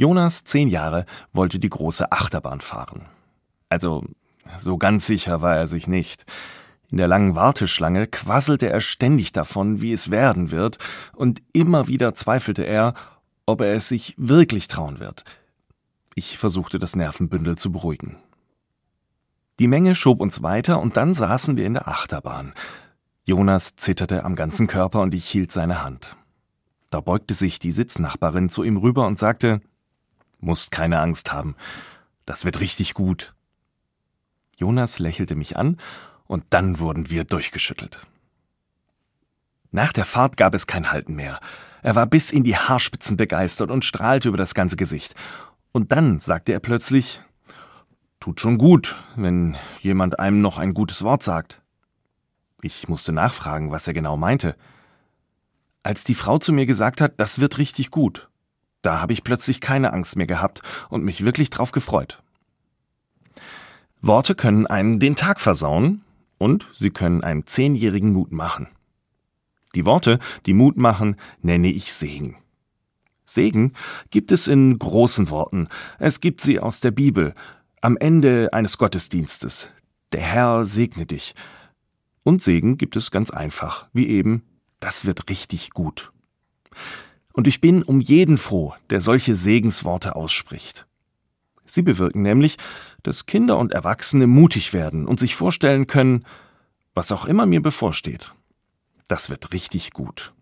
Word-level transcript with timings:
Jonas, 0.00 0.44
zehn 0.44 0.68
Jahre, 0.68 1.04
wollte 1.34 1.58
die 1.58 1.68
große 1.68 2.10
Achterbahn 2.10 2.62
fahren. 2.62 3.02
Also, 3.68 4.02
so 4.56 4.78
ganz 4.78 5.06
sicher 5.06 5.42
war 5.42 5.56
er 5.56 5.66
sich 5.66 5.88
nicht. 5.88 6.24
In 6.88 6.96
der 6.96 7.06
langen 7.06 7.34
Warteschlange 7.34 8.06
quasselte 8.06 8.70
er 8.70 8.80
ständig 8.80 9.32
davon, 9.32 9.82
wie 9.82 9.92
es 9.92 10.10
werden 10.10 10.52
wird, 10.52 10.78
und 11.14 11.42
immer 11.52 11.86
wieder 11.86 12.14
zweifelte 12.14 12.62
er, 12.62 12.94
ob 13.44 13.60
er 13.60 13.74
es 13.74 13.88
sich 13.88 14.14
wirklich 14.16 14.68
trauen 14.68 15.00
wird. 15.00 15.24
Ich 16.14 16.38
versuchte 16.38 16.78
das 16.78 16.96
Nervenbündel 16.96 17.58
zu 17.58 17.70
beruhigen. 17.70 18.16
Die 19.58 19.68
Menge 19.68 19.94
schob 19.94 20.22
uns 20.22 20.42
weiter 20.42 20.80
und 20.80 20.96
dann 20.96 21.12
saßen 21.12 21.58
wir 21.58 21.66
in 21.66 21.74
der 21.74 21.88
Achterbahn. 21.88 22.54
Jonas 23.24 23.76
zitterte 23.76 24.24
am 24.24 24.34
ganzen 24.34 24.66
Körper 24.66 25.02
und 25.02 25.14
ich 25.14 25.28
hielt 25.28 25.52
seine 25.52 25.84
Hand. 25.84 26.16
Da 26.88 27.02
beugte 27.02 27.34
sich 27.34 27.58
die 27.58 27.70
Sitznachbarin 27.70 28.48
zu 28.48 28.64
ihm 28.64 28.78
rüber 28.78 29.06
und 29.06 29.18
sagte, 29.18 29.60
Musst 30.40 30.70
keine 30.70 31.00
Angst 31.00 31.32
haben. 31.32 31.54
Das 32.26 32.44
wird 32.44 32.60
richtig 32.60 32.94
gut. 32.94 33.34
Jonas 34.56 34.98
lächelte 34.98 35.36
mich 35.36 35.56
an 35.56 35.78
und 36.26 36.44
dann 36.50 36.78
wurden 36.78 37.10
wir 37.10 37.24
durchgeschüttelt. 37.24 38.00
Nach 39.70 39.92
der 39.92 40.04
Fahrt 40.04 40.36
gab 40.36 40.54
es 40.54 40.66
kein 40.66 40.90
Halten 40.90 41.14
mehr. 41.14 41.40
Er 41.82 41.94
war 41.94 42.06
bis 42.06 42.30
in 42.30 42.44
die 42.44 42.56
Haarspitzen 42.56 43.16
begeistert 43.16 43.70
und 43.70 43.84
strahlte 43.84 44.28
über 44.28 44.36
das 44.36 44.54
ganze 44.54 44.76
Gesicht. 44.76 45.14
Und 45.72 45.92
dann 45.92 46.20
sagte 46.20 46.52
er 46.52 46.60
plötzlich, 46.60 47.22
Tut 48.20 48.38
schon 48.38 48.58
gut, 48.58 49.02
wenn 49.16 49.56
jemand 49.80 50.20
einem 50.20 50.42
noch 50.42 50.58
ein 50.58 50.74
gutes 50.74 51.02
Wort 51.02 51.22
sagt. 51.22 51.62
Ich 52.60 52.86
musste 52.86 53.12
nachfragen, 53.12 53.70
was 53.70 53.86
er 53.86 53.94
genau 53.94 54.18
meinte. 54.18 54.56
Als 55.82 56.04
die 56.04 56.14
Frau 56.14 56.36
zu 56.36 56.52
mir 56.52 56.66
gesagt 56.66 57.00
hat, 57.00 57.14
das 57.18 57.40
wird 57.40 57.56
richtig 57.56 57.90
gut, 57.90 58.28
da 58.82 59.00
habe 59.00 59.12
ich 59.12 59.24
plötzlich 59.24 59.60
keine 59.60 59.92
Angst 59.92 60.16
mehr 60.16 60.26
gehabt 60.26 60.62
und 60.88 61.04
mich 61.04 61.24
wirklich 61.24 61.50
drauf 61.50 61.72
gefreut. 61.72 62.22
Worte 64.00 64.34
können 64.34 64.66
einen 64.66 64.98
den 64.98 65.16
Tag 65.16 65.40
versauen 65.40 66.02
und 66.38 66.66
sie 66.72 66.90
können 66.90 67.22
einem 67.22 67.46
zehnjährigen 67.46 68.12
Mut 68.12 68.32
machen. 68.32 68.68
Die 69.74 69.84
Worte, 69.84 70.18
die 70.46 70.54
Mut 70.54 70.76
machen, 70.76 71.16
nenne 71.42 71.68
ich 71.68 71.92
Segen. 71.92 72.36
Segen 73.26 73.74
gibt 74.10 74.32
es 74.32 74.48
in 74.48 74.78
großen 74.78 75.30
Worten. 75.30 75.68
Es 75.98 76.20
gibt 76.20 76.40
sie 76.40 76.58
aus 76.58 76.80
der 76.80 76.90
Bibel, 76.90 77.34
am 77.80 77.96
Ende 77.96 78.48
eines 78.52 78.78
Gottesdienstes. 78.78 79.70
Der 80.12 80.20
Herr 80.20 80.66
segne 80.66 81.06
dich. 81.06 81.34
Und 82.24 82.42
Segen 82.42 82.76
gibt 82.76 82.96
es 82.96 83.10
ganz 83.10 83.30
einfach, 83.30 83.88
wie 83.92 84.08
eben, 84.08 84.42
das 84.80 85.04
wird 85.04 85.30
richtig 85.30 85.70
gut. 85.70 86.10
Und 87.40 87.46
ich 87.46 87.62
bin 87.62 87.82
um 87.82 88.00
jeden 88.02 88.36
froh, 88.36 88.74
der 88.90 89.00
solche 89.00 89.34
Segensworte 89.34 90.14
ausspricht. 90.14 90.84
Sie 91.64 91.80
bewirken 91.80 92.20
nämlich, 92.20 92.58
dass 93.02 93.24
Kinder 93.24 93.56
und 93.56 93.72
Erwachsene 93.72 94.26
mutig 94.26 94.74
werden 94.74 95.06
und 95.06 95.18
sich 95.18 95.34
vorstellen 95.34 95.86
können, 95.86 96.26
was 96.92 97.10
auch 97.12 97.24
immer 97.24 97.46
mir 97.46 97.62
bevorsteht. 97.62 98.34
Das 99.08 99.30
wird 99.30 99.54
richtig 99.54 99.92
gut. 99.92 100.34